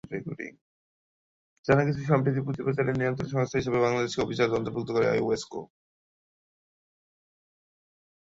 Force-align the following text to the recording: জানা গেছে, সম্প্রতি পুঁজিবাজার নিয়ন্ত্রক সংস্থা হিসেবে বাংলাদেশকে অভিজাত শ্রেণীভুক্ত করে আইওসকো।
জানা 1.65 1.81
গেছে, 1.87 2.01
সম্প্রতি 2.09 2.39
পুঁজিবাজার 2.45 2.85
নিয়ন্ত্রক 2.99 3.27
সংস্থা 3.33 3.57
হিসেবে 3.59 3.79
বাংলাদেশকে 3.85 4.23
অভিজাত 4.25 4.47
শ্রেণীভুক্ত 4.51 4.89
করে 4.95 5.07
আইওসকো। 5.13 5.59